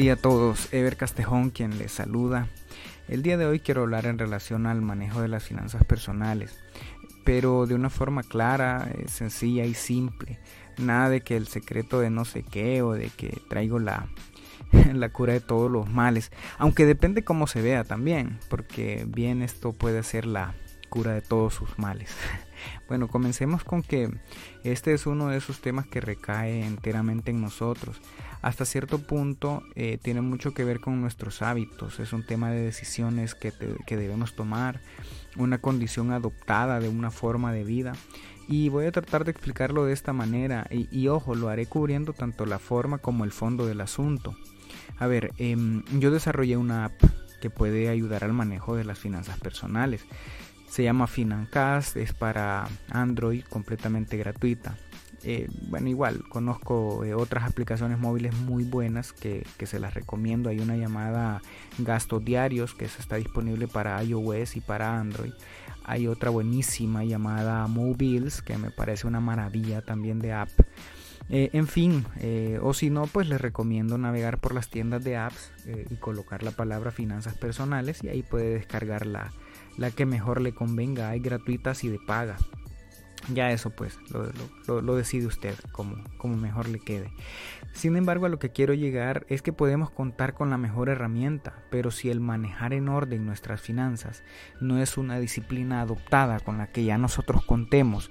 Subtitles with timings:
[0.00, 2.48] Día a todos, Ever Castejón quien les saluda.
[3.06, 6.58] El día de hoy quiero hablar en relación al manejo de las finanzas personales,
[7.22, 10.38] pero de una forma clara, eh, sencilla y simple.
[10.78, 14.08] Nada de que el secreto de no sé qué o de que traigo la,
[14.94, 19.74] la cura de todos los males, aunque depende cómo se vea también, porque bien esto
[19.74, 20.54] puede ser la
[20.88, 22.16] cura de todos sus males.
[22.88, 24.10] Bueno, comencemos con que
[24.64, 28.00] este es uno de esos temas que recae enteramente en nosotros.
[28.42, 32.62] Hasta cierto punto eh, tiene mucho que ver con nuestros hábitos, es un tema de
[32.62, 33.52] decisiones que,
[33.88, 34.80] debemos tomar,
[35.36, 37.92] una condición adoptada de una forma de vida.
[38.48, 42.46] Y voy a tratar de explicarlo de esta manera y, ojo, lo haré cubriendo tanto
[42.46, 44.34] la forma como el fondo del asunto.
[44.98, 47.00] A ver, em, yo desarrollé una app
[47.40, 50.04] que puede ayudar al manejo de las finanzas personales.
[50.70, 54.76] Se llama Financast, es para Android, completamente gratuita.
[55.24, 60.48] Eh, bueno, igual, conozco eh, otras aplicaciones móviles muy buenas que, se las recomiendo.
[60.48, 61.42] Hay una llamada
[61.78, 65.32] Gastos Diarios que está disponible para iOS y para Android.
[65.82, 70.50] Hay otra buenísima llamada Mobiles que me parece una maravilla también de app.
[71.30, 72.06] Eh, en fin,
[72.62, 75.50] o si no, pues les recomiendo navegar por las tiendas de apps
[75.90, 79.32] y colocar la palabra finanzas personales y ahí puede descargar la,
[79.76, 81.10] la que mejor le convenga.
[81.10, 82.36] Hay gratuitas y de paga.
[83.34, 83.98] Ya eso pues
[84.66, 87.12] lo, decide usted como, como mejor le quede.
[87.72, 91.54] Sin embargo, a lo que quiero llegar es que podemos contar con la mejor herramienta,
[91.70, 94.24] pero si el manejar en orden nuestras finanzas
[94.60, 98.10] no es una disciplina adoptada con la que ya nosotros contemos,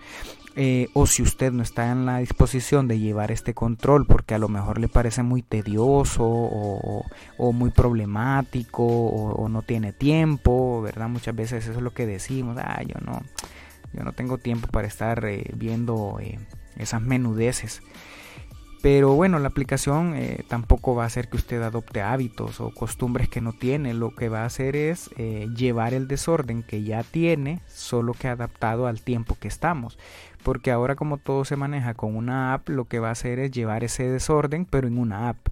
[0.56, 4.40] eh, o si usted no está en la disposición de llevar este control porque a
[4.40, 11.10] lo mejor le parece muy tedioso o, muy problemático o, no tiene tiempo, ¿verdad?
[11.10, 13.22] Muchas veces eso es lo que decimos, ah, yo no
[13.94, 16.40] yo no tengo tiempo para estar eh, viendo eh,
[16.78, 17.82] esas menudeces.
[18.82, 23.28] Pero bueno, la aplicación eh, tampoco va a hacer que usted adopte hábitos o costumbres
[23.28, 23.94] que no tiene.
[23.94, 28.88] Lo que va a hacer es llevar el desorden que ya tiene, solo que adaptado
[28.88, 30.00] al tiempo que estamos.
[30.44, 33.52] Porque ahora como todo se maneja con una app, lo que va a hacer es
[33.52, 35.50] llevar ese desorden, pero en una app.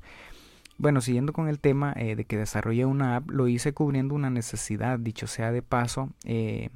[0.79, 4.29] Bueno, siguiendo con el tema eh, de que desarrollé una app, lo hice cubriendo una
[4.29, 6.69] necesidad, dicho sea de paso, eh,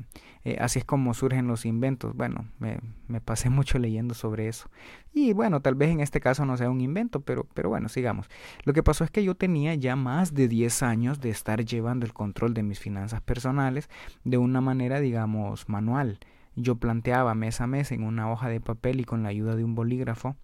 [0.44, 2.16] eh, así es como surgen los inventos.
[2.16, 4.70] Bueno, me, me, pasé mucho leyendo sobre eso.
[5.14, 8.28] Y bueno, tal vez en este caso no sea un invento, pero, pero bueno, sigamos.
[8.64, 12.08] Lo que pasó es que yo tenía ya más de 10 años de estar llevando
[12.08, 13.88] el control de mis finanzas personales
[14.24, 16.18] de una manera, digamos, manual.
[16.56, 19.64] Yo planteaba mes a mes en una hoja de papel y con la ayuda de
[19.64, 20.36] un bolígrafo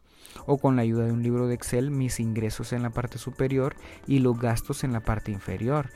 [0.46, 3.76] o con la ayuda de un libro de Excel mis ingresos en la parte superior
[4.08, 5.90] y los gastos en la parte inferior.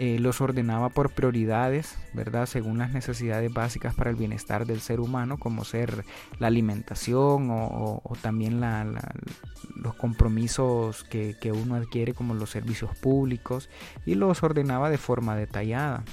[0.00, 2.46] Eh, los ordenaba por prioridades, ¿verdad?
[2.46, 6.04] Según las necesidades básicas para el bienestar del ser humano, como ser
[6.38, 13.68] la alimentación o, también los compromisos que, uno adquiere, como los servicios públicos,
[14.06, 16.04] y los ordenaba de forma detallada.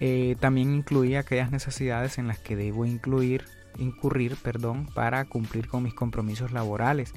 [0.00, 3.44] Eh, también incluía aquellas necesidades en las que debo incluir
[3.78, 7.12] incurrir perdón, para cumplir con mis compromisos laborales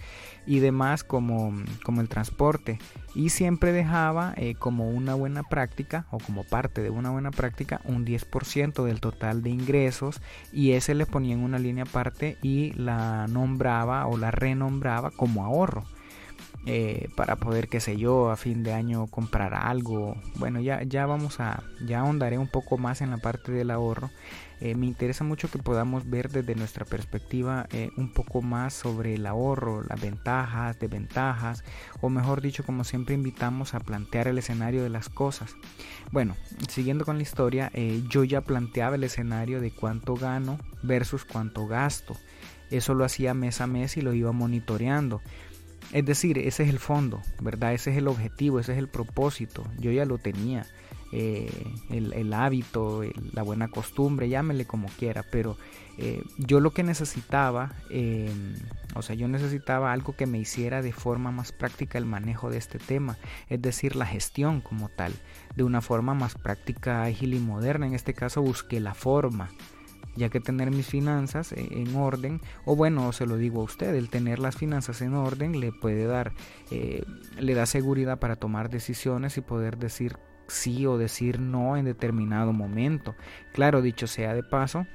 [0.46, 1.54] y demás como,
[1.84, 2.80] como el transporte.
[3.16, 7.82] Y siempre dejaba eh, como una buena práctica o como parte de una buena práctica
[7.86, 10.22] un 10% del total de ingresos
[10.52, 15.46] y ese le ponía en una línea aparte y la nombraba o la renombraba como
[15.46, 15.86] ahorro.
[16.66, 20.18] Eh, para poder, qué sé yo, a fin de año comprar algo.
[20.36, 24.12] Bueno, ya, ya vamos a, ya ahondaré un poco más en la parte del ahorro.
[24.62, 29.16] Eh, me interesa mucho que podamos ver desde nuestra perspectiva eh, un poco más sobre
[29.16, 31.64] el ahorro, las ventajas, desventajas,
[32.02, 35.56] o mejor dicho, como siempre invitamos a plantear el escenario de las cosas.
[36.12, 36.36] Bueno,
[36.68, 37.72] siguiendo con la historia,
[38.10, 42.16] yo ya planteaba el escenario de cuánto gano versus cuánto gasto.
[42.70, 45.22] Eso lo hacía mes a mes y lo iba monitoreando.
[45.92, 47.74] Es decir, ese es el fondo, ¿verdad?
[47.74, 49.66] Ese es el objetivo, ese es el propósito.
[49.80, 50.66] Yo ya lo tenía.
[51.12, 51.50] Eh,
[51.90, 53.02] el, hábito,
[53.34, 55.58] la buena costumbre, llámele como quiera, pero
[55.98, 58.56] eh, yo lo que necesitaba, em,
[58.96, 62.58] o sea, yo necesitaba algo que me hiciera de forma más práctica el manejo de
[62.58, 63.18] este tema,
[63.50, 65.14] es decir, la gestión como tal,
[65.56, 67.88] de una forma más práctica, ágil y moderna.
[67.88, 69.50] En este caso busqué la forma
[70.16, 73.96] ya que tener mis finanzas e-, en orden, o bueno, se lo digo a usted,
[73.96, 76.34] el tener las finanzas en orden le puede dar,
[76.72, 77.04] eh,
[77.40, 80.18] le da seguridad para tomar decisiones y poder decir
[80.50, 83.16] sí o decir no en determinado momento.
[83.54, 84.86] Claro, dicho sea de paso,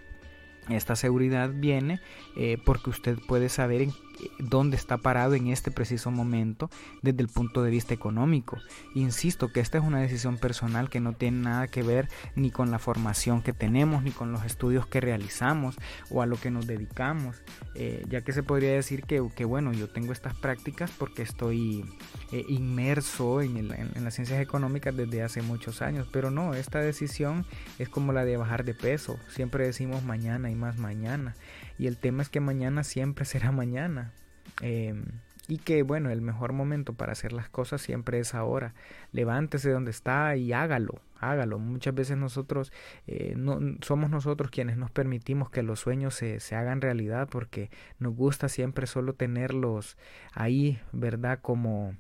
[0.69, 2.01] Esta seguridad viene
[2.37, 3.93] eh, porque usted puede saber en
[4.39, 6.71] dónde está parado en este preciso momento
[7.03, 8.59] desde el punto de vista económico.
[8.95, 12.71] Insisto que esta es una decisión personal que no tiene nada que ver ni con
[12.71, 15.77] la formación que tenemos, ni con los estudios que realizamos
[16.11, 17.43] o a lo que nos dedicamos,
[17.75, 21.85] eh, ya que se podría decir que, que, bueno, yo tengo estas prácticas porque estoy
[22.33, 27.45] eh, inmerso en, en las ciencias económicas desde hace muchos años, pero no, esta decisión
[27.79, 31.35] es como la de bajar de peso, siempre decimos mañana y más mañana.
[31.79, 34.13] Y el tema es que mañana siempre será mañana.
[34.61, 35.05] Em,
[35.47, 38.75] y que bueno, el mejor momento para hacer las cosas siempre es ahora.
[39.13, 41.59] Levántese donde está y hágalo, hágalo.
[41.59, 42.73] Muchas veces nosotros
[43.07, 47.71] eh, no, somos nosotros quienes nos permitimos que los sueños se, se hagan realidad porque
[47.99, 49.99] nos gusta siempre solo tenerlos
[50.33, 51.41] ahí, ¿verdad?
[51.43, 51.95] Como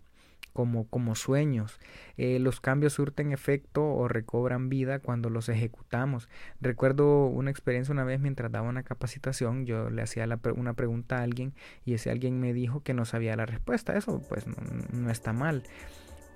[0.55, 1.79] como, como sueños.
[2.17, 6.31] Eh, los cambios surten efecto o recobran vida cuando los ejecutamos.
[6.63, 11.23] Recuerdo una experiencia una vez mientras daba una capacitación, yo le hacía una pregunta a
[11.23, 11.53] alguien
[11.85, 13.99] y ese alguien me dijo que no sabía la respuesta.
[13.99, 14.57] Eso pues no,
[14.93, 15.65] no está mal.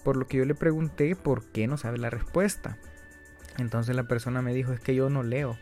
[0.05, 2.76] Por lo que yo le pregunté por qué no sabe la respuesta.
[3.56, 5.56] Entonces la persona me dijo es que yo no leo.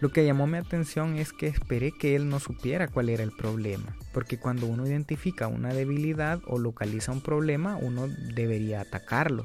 [0.00, 3.32] Lo que llamó mi atención es que esperé que él no supiera cuál era el
[3.32, 9.44] problema, porque cuando uno identifica una debilidad o localiza un problema, uno debería atacarlo,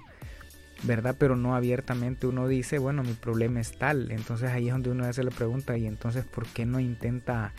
[0.84, 1.18] ¿verdad?
[1.20, 5.04] Pero no abiertamente uno dice, bueno, mi problema es tal, entonces ahí es donde uno
[5.04, 7.54] hace la pregunta, y entonces, ¿por qué no intenta,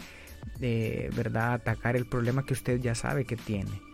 [0.63, 3.86] eh, ¿verdad?, atacar el problema que usted ya sabe que tiene?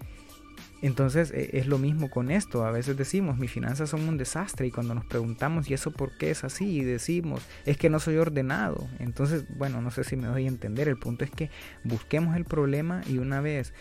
[0.83, 2.67] Entonces e, es lo mismo con esto.
[2.67, 6.17] A veces decimos, mis finanzas son un desastre y cuando nos preguntamos, ¿y eso por
[6.19, 6.81] qué es así?
[6.81, 8.89] Y decimos, es que no soy ordenado.
[8.99, 10.89] Entonces, bueno, no sé si me doy a entender.
[10.89, 11.51] El punto es que
[11.85, 13.73] busquemos el problema y una vez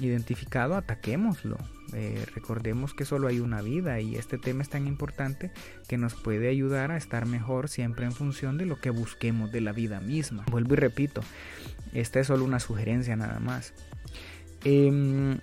[0.00, 1.58] identificado, ataquémoslo.
[1.92, 5.52] Eh, recordemos que solo hay una vida y este tema es tan importante
[5.86, 9.60] que nos puede ayudar a estar mejor siempre en función de lo que busquemos de
[9.60, 10.44] la vida misma.
[10.50, 11.20] Vuelvo y repito,
[11.92, 13.72] esta es solo una sugerencia nada más.
[14.68, 15.38] Em,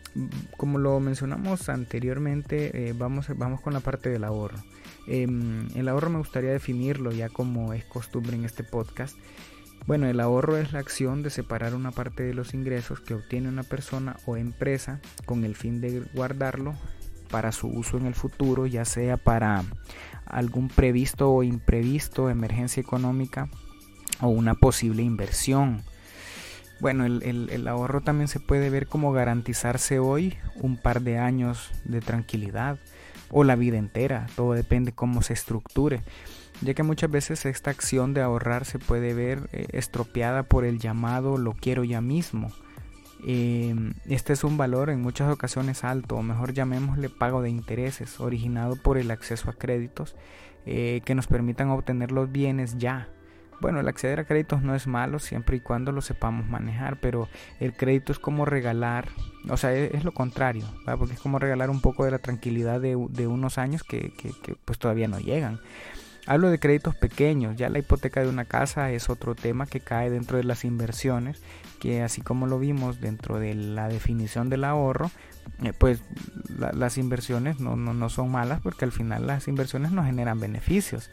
[0.58, 4.58] como lo mencionamos anteriormente, eh, vamos, vamos con la parte del ahorro.
[5.08, 9.18] Em, el ahorro me gustaría definirlo ya como es costumbre en este podcast.
[9.88, 13.48] Bueno, el ahorro es la acción de separar una parte de los ingresos que obtiene
[13.48, 16.75] una persona o empresa con el fin de guardarlo
[17.30, 19.64] para su uso en el futuro, ya sea para
[20.25, 23.48] algún previsto o imprevisto, emergencia económica
[24.20, 25.81] o una posible inversión
[26.84, 32.02] bueno, el, ahorro también se puede ver como garantizarse hoy un par de años de
[32.02, 32.78] tranquilidad
[33.32, 36.02] o la vida entera, todo depende cómo se estructure,
[36.60, 40.78] ya que muchas veces esta acción de ahorrar se puede ver eh, estropeada por el
[40.78, 42.52] llamado lo quiero ya mismo.
[43.26, 48.20] Em, este es un valor en muchas ocasiones alto, o mejor llamémosle pago de intereses,
[48.20, 50.18] originado por el acceso a créditos
[50.66, 53.08] eh, que nos permitan obtener los bienes ya,
[53.60, 57.28] bueno, el acceder a créditos no es malo siempre y cuando lo sepamos manejar, pero
[57.60, 59.10] el crédito es como regalar,
[59.50, 60.66] o sea, e-, es, lo contrario,
[60.98, 64.14] porque es como regalar un poco de la tranquilidad de, unos años que,
[64.66, 65.60] pues todavía no llegan.
[66.26, 70.10] Hablo de créditos pequeños, ya la hipoteca de una casa es otro tema que cae
[70.10, 71.42] dentro de las inversiones,
[71.80, 75.12] que así como lo vimos dentro de la definición del ahorro,
[75.62, 76.02] eh, pues
[76.58, 81.10] las inversiones no, no, no son malas porque al final las inversiones nos generan beneficios.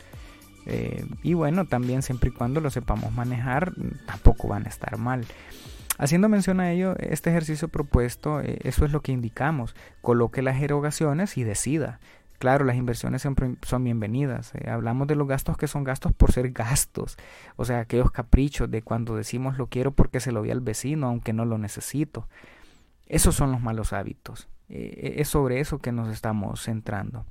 [0.66, 3.72] Eh, y bueno, también siempre y cuando lo sepamos manejar,
[4.06, 5.26] tampoco van a estar mal.
[5.98, 9.74] Haciendo mención a ello, este ejercicio propuesto, eh, eso es lo que indicamos.
[10.00, 12.00] Coloque las erogaciones y decida.
[12.38, 14.54] Claro, las inversiones siempre son bienvenidas.
[14.54, 17.18] Eh, hablamos de los gastos que son gastos por ser gastos.
[17.56, 21.08] O sea, aquellos caprichos de cuando decimos lo quiero porque se lo vi al vecino,
[21.08, 22.26] aunque no lo necesito.
[23.06, 24.48] Esos son los malos hábitos.
[24.68, 27.26] es sobre eso que nos estamos centrando.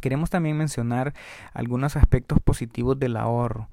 [0.00, 1.14] Queremos también mencionar
[1.52, 3.68] algunos aspectos positivos del ahorro.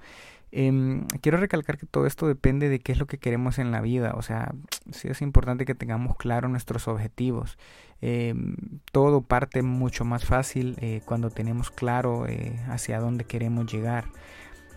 [0.57, 3.81] Em, quiero recalcar que todo esto depende de qué es lo que queremos en la
[3.81, 4.13] vida.
[4.15, 4.53] O sea,
[4.91, 7.57] sí es importante que tengamos claro nuestros objetivos.
[8.01, 8.55] Em,
[8.91, 14.05] todo parte mucho más fácil eh, cuando tenemos claro eh, hacia dónde queremos llegar.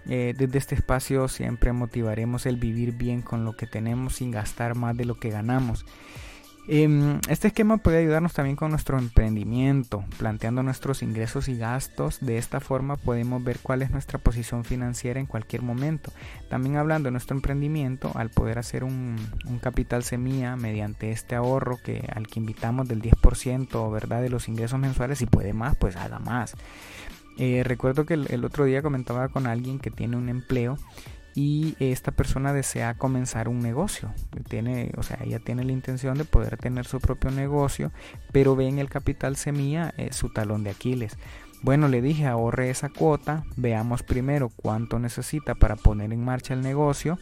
[0.09, 4.75] Eh, desde este espacio siempre motivaremos el vivir bien con lo que tenemos sin gastar
[4.75, 5.85] más de lo que ganamos.
[6.71, 12.19] Em, este esquema puede ayudarnos también con nuestro emprendimiento, planteando nuestros ingresos y gastos.
[12.21, 16.13] De esta forma podemos ver cuál es nuestra posición financiera en cualquier momento.
[16.51, 19.17] También hablando de nuestro emprendimiento, al poder hacer un,
[19.63, 24.21] capital semilla mediante este ahorro que al que invitamos del 10% ¿verdad?
[24.21, 26.55] de los ingresos mensuales, si puede más, pues haga más.
[27.39, 30.77] Eh, recuerdo que el otro día comentaba con alguien que tiene un empleo
[31.35, 34.13] y esta persona desea comenzar un negocio.
[34.49, 37.93] Tiene, o sea, ella tiene la intención de poder tener su propio negocio,
[38.33, 41.17] pero ve en el capital semilla eh, su talón de Aquiles.
[41.63, 46.61] Bueno, le dije, ahorre esa cuota, veamos primero cuánto necesita para poner en marcha el
[46.61, 47.19] negocio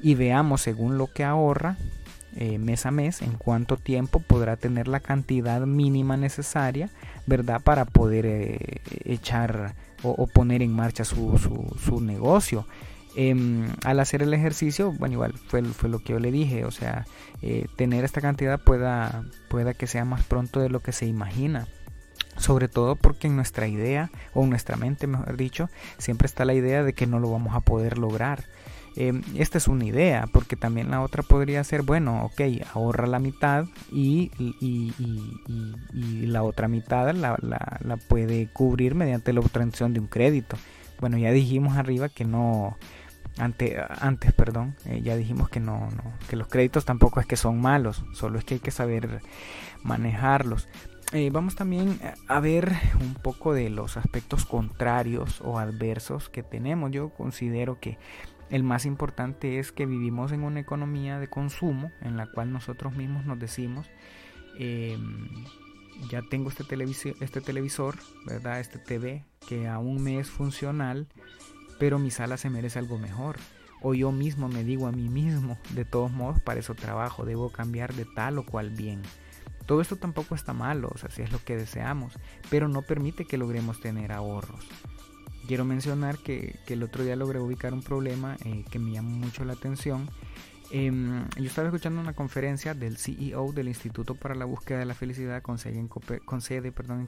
[0.00, 1.76] y veamos según lo que ahorra
[2.36, 6.88] eh, mes a mes en cuánto tiempo podrá tener la cantidad mínima necesaria,
[7.26, 7.60] ¿verdad?
[7.60, 9.74] Para poder eh, echar
[10.04, 11.36] o, poner en marcha su,
[11.84, 12.66] su, negocio.
[13.16, 16.70] Em, al hacer el ejercicio, bueno, igual fue, fue lo que yo le dije, o
[16.70, 17.06] sea,
[17.42, 21.66] eh, tener esta cantidad pueda, pueda que sea más pronto de lo que se imagina.
[22.36, 26.54] Sobre todo porque en nuestra idea o en nuestra mente mejor dicho siempre está la
[26.54, 28.44] idea de que no lo vamos a poder lograr.
[28.96, 32.40] Em, esta es una idea porque también la otra podría ser bueno ok
[32.74, 34.92] ahorra la mitad y, y,
[36.26, 40.56] la otra mitad la, la, puede cubrir mediante la obtención de un crédito.
[40.98, 42.76] Bueno ya dijimos arriba que no
[43.40, 47.36] ante, antes perdón eh, ya dijimos que no, no que los créditos tampoco es que
[47.36, 49.20] son malos solo es que hay que saber
[49.82, 50.68] manejarlos
[51.12, 56.92] eh, vamos también a ver un poco de los aspectos contrarios o adversos que tenemos.
[56.92, 57.98] Yo considero que
[58.48, 62.94] el más importante es que vivimos en una economía de consumo en la cual nosotros
[62.94, 63.90] mismos nos decimos,
[64.56, 65.28] em,
[66.08, 68.60] ya tengo este, televisor, este televisor, ¿verdad?
[68.60, 71.08] Este TV que aún me es funcional,
[71.80, 73.38] pero mi sala se merece algo mejor.
[73.82, 77.50] O yo mismo me digo a mí mismo, de todos modos, para eso trabajo, debo
[77.50, 79.00] cambiar de tal o cual bien.
[79.64, 82.12] Todo esto tampoco está malo, o sea, si es lo que deseamos,
[82.50, 84.66] pero no permite que logremos tener ahorros.
[85.48, 89.44] Quiero mencionar que, el otro día logré ubicar un problema eh, que me llamó mucho
[89.44, 90.10] la atención.
[90.72, 94.94] Em, yo estaba escuchando una conferencia del CEO del Instituto para la Búsqueda de la
[94.94, 95.88] Felicidad con sede en,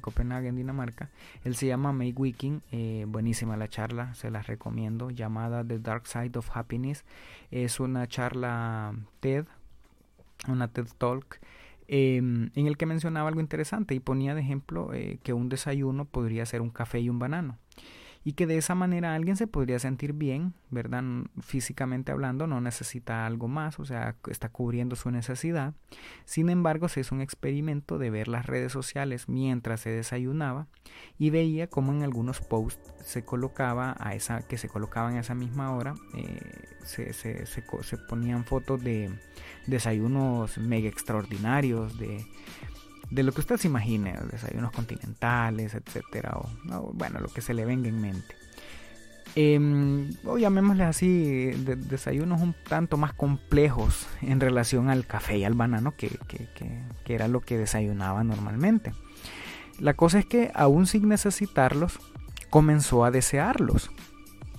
[0.00, 1.10] Copenhague, en Dinamarca.
[1.44, 2.60] Él se llama May Wiking.
[2.72, 5.10] Eh, buenísima la charla, se las recomiendo.
[5.10, 7.04] Llamada The Dark Side of Happiness.
[7.50, 9.46] Es una charla TED,
[10.48, 11.38] una TED Talk
[11.94, 16.06] Em, en el que mencionaba algo interesante y ponía de ejemplo eh, que un desayuno
[16.06, 17.58] podría ser un café y un banano
[18.24, 21.02] y que de esa manera alguien se podría sentir bien, ¿verdad?
[21.40, 25.74] Físicamente hablando, no necesita algo más, o sea, está cubriendo su necesidad.
[26.24, 30.68] Sin embargo, se hizo un experimento de ver las redes sociales mientras se desayunaba
[31.18, 35.34] y veía cómo en algunos posts se colocaba a esa, que se colocaban a esa
[35.34, 36.40] misma hora, eh,
[36.84, 39.10] se, se, se, se ponían fotos de
[39.66, 42.24] desayunos mega extraordinarios, de
[43.12, 47.66] de lo que usted se imagine, desayunos continentales, etcétera, o, bueno, lo que se le
[47.66, 48.34] venga en mente.
[49.36, 51.50] Eh, o llamémosle así,
[51.88, 57.28] desayunos un tanto más complejos en relación al café y al banano, que, que, era
[57.28, 58.94] lo que desayunaba normalmente.
[59.78, 62.00] La cosa es que aún sin necesitarlos,
[62.48, 63.90] comenzó a desearlos.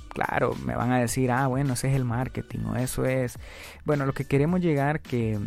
[0.09, 3.39] Claro, me van a decir, ah, bueno, ese es el marketing, o eso es.
[3.83, 5.39] Bueno, lo que queremos llegar que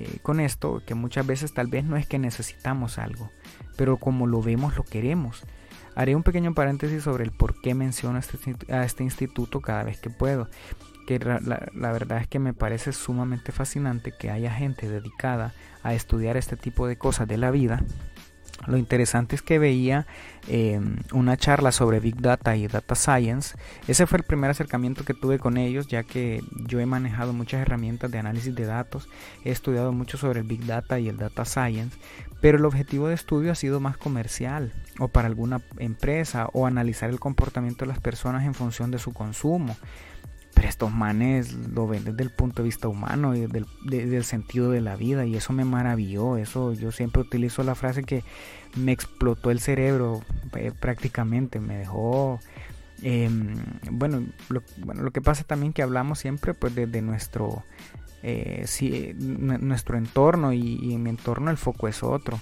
[0.00, 3.30] eh, con esto que muchas veces tal vez no es que necesitamos algo,
[3.76, 5.44] pero como lo vemos lo queremos.
[5.94, 9.82] Haré un pequeño paréntesis sobre el por qué menciono a este, a este instituto cada
[9.82, 10.48] vez que puedo.
[11.06, 15.52] Que la verdad es que me parece sumamente fascinante que haya gente dedicada
[15.82, 17.84] a estudiar este tipo de cosas de la vida
[18.66, 20.06] lo interesante es que veía
[20.46, 23.56] em, una charla sobre Big Data y Data Science.
[23.88, 27.62] Ese fue el primer acercamiento que tuve con ellos, ya que yo he manejado muchas
[27.62, 29.08] herramientas de análisis de datos,
[29.44, 31.96] he estudiado mucho sobre el Big Data y el Data Science,
[32.40, 37.10] pero el objetivo de estudio ha sido más comercial o para alguna empresa o analizar
[37.10, 39.76] el comportamiento de las personas en función de su consumo
[40.54, 44.70] pero estos manes lo ven desde el punto de vista humano y del, del, sentido
[44.70, 48.24] de la vida y eso me maravilló, eso yo siempre utilizo la frase que
[48.76, 50.22] me explotó el cerebro
[50.56, 52.40] eh, prácticamente, me dejó...
[53.02, 53.56] Em,
[53.90, 57.64] bueno, lo, bueno, lo que pasa también que hablamos siempre pues desde nuestro
[58.22, 58.66] eh,
[59.18, 62.38] nuestro entorno y, y, en mi entorno el foco es otro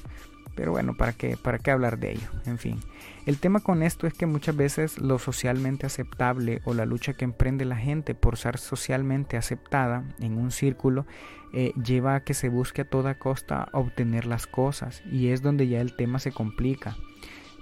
[0.59, 2.29] pero bueno, ¿para qué, ¿para qué hablar de ello?
[2.45, 2.81] En fin,
[3.27, 7.25] el tema con esto es que muchas veces lo socialmente aceptable o la lucha que
[7.25, 11.07] emprende la gente por ser socialmente aceptada en un círculo
[11.53, 15.69] eh, lleva a que se busque a toda costa obtener las cosas y es donde
[15.69, 16.97] ya el tema se complica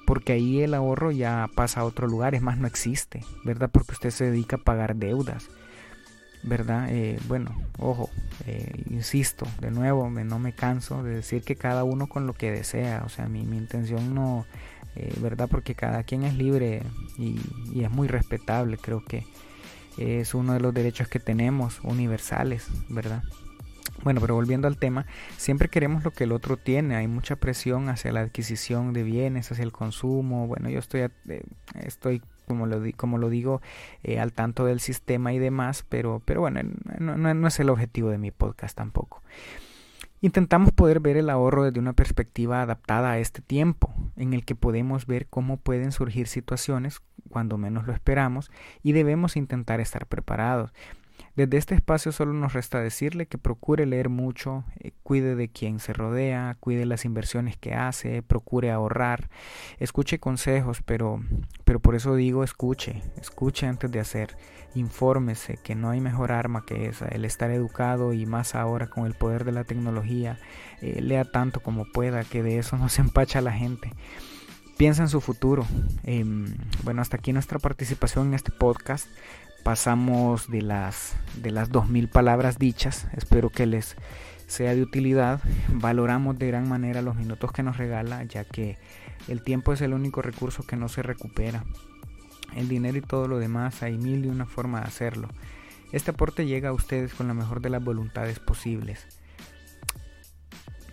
[0.07, 3.69] porque ahí el ahorro ya pasa a otro lugar, es más, no existe, ¿verdad?
[3.71, 5.51] Porque usted se dedica a pagar deudas.
[6.43, 6.89] ¿Verdad?
[6.91, 8.11] Eh, bueno, ojo,
[8.47, 12.51] eh, insisto, de nuevo, no me canso de decir que cada uno con lo que
[12.51, 14.47] desea, o sea, mi, mi intención no,
[14.95, 15.49] eh, ¿verdad?
[15.51, 16.83] Porque cada quien es libre
[17.19, 17.41] y,
[17.73, 19.27] y, es muy respetable, creo que
[19.99, 23.23] es uno de los derechos que tenemos universales, ¿verdad?
[24.03, 27.89] Bueno, pero volviendo al tema, siempre queremos lo que el otro tiene, hay mucha presión
[27.89, 31.09] hacia la adquisición de bienes, hacia el consumo, bueno, yo estoy,
[31.75, 33.61] estoy como lo, como lo digo,
[34.03, 36.61] eh, al tanto del sistema y demás, pero, pero bueno,
[36.99, 39.23] no, no, es el objetivo de mi podcast tampoco.
[40.23, 44.55] Intentamos poder ver el ahorro desde una perspectiva adaptada a este tiempo, en el que
[44.55, 48.51] podemos ver cómo pueden surgir situaciones cuando menos lo esperamos
[48.83, 50.73] y debemos intentar estar preparados.
[51.37, 55.81] Desde este espacio solo nos resta decirle que procure leer mucho, eh, cuide de quien
[55.81, 59.29] se rodea, cuide las inversiones que hace, procure ahorrar,
[59.79, 61.21] escuche consejos, pero,
[61.65, 64.35] pero por eso digo escuche, escuche antes de hacer,
[64.75, 69.05] infórmese que no hay mejor arma que esa, el estar educado y más ahora con
[69.05, 70.39] el poder de la tecnología,
[70.81, 73.93] eh, lea tanto como pueda, que de eso no se empacha la gente
[74.77, 75.67] piensa en su futuro.
[76.05, 79.09] Em, bueno, hasta aquí nuestra participación en este podcast
[79.67, 83.09] pasamos de las de las 2000 palabras dichas.
[83.17, 83.97] Espero que les
[84.47, 85.41] sea de utilidad.
[85.67, 88.79] Valoramos de gran manera los minutos que nos regala, ya que
[89.27, 91.65] el tiempo es el único recurso que no se recupera.
[92.55, 95.31] El dinero y todo lo demás hay mil y una forma de hacerlo.
[95.91, 99.05] Este aporte llega a ustedes con la mejor de las voluntades posibles.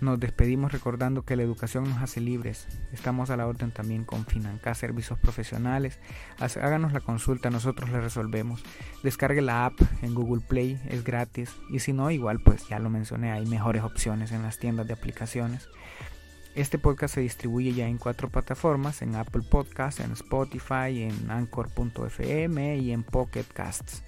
[0.03, 2.67] Nos despedimos recordando que la educación nos hace libres.
[2.91, 5.97] Estamos a la orden también con Financa Servicios Profesionales.
[6.39, 8.65] Háganos la consulta, nosotros le resolvemos.
[9.01, 11.55] Descargue la app en Google Play, es gratis.
[11.69, 14.93] Y si no, igual pues ya lo mencioné, hay mejores opciones en las tiendas de
[14.93, 15.69] aplicaciones.
[16.53, 22.75] Este podcast se distribuye ya en cuatro plataformas, en Apple Podcasts, en Spotify, en Anchor.fm
[22.75, 24.03] y en Pocket Casts.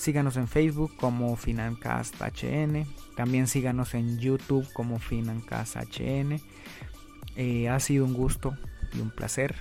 [0.00, 2.86] Síganos en Facebook como FinanCastHN.
[3.16, 6.40] También síganos en YouTube como FinanCastHN.
[7.36, 8.56] Eh, ha sido un gusto
[8.94, 9.54] y un placer.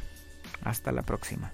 [0.63, 1.51] Hasta la próxima.